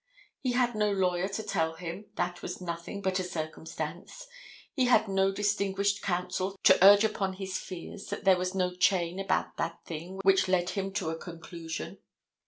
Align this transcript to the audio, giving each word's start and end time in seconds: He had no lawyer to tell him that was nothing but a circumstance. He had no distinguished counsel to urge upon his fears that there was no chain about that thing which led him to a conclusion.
He 0.39 0.53
had 0.53 0.73
no 0.73 0.91
lawyer 0.91 1.27
to 1.27 1.43
tell 1.43 1.75
him 1.75 2.05
that 2.15 2.41
was 2.41 2.59
nothing 2.59 3.03
but 3.03 3.19
a 3.19 3.23
circumstance. 3.23 4.25
He 4.73 4.85
had 4.85 5.07
no 5.07 5.31
distinguished 5.31 6.01
counsel 6.01 6.57
to 6.63 6.83
urge 6.83 7.03
upon 7.03 7.33
his 7.33 7.59
fears 7.59 8.07
that 8.07 8.23
there 8.23 8.35
was 8.39 8.55
no 8.55 8.73
chain 8.73 9.19
about 9.19 9.57
that 9.57 9.85
thing 9.85 10.17
which 10.23 10.47
led 10.47 10.71
him 10.71 10.91
to 10.93 11.11
a 11.11 11.15
conclusion. 11.19 11.99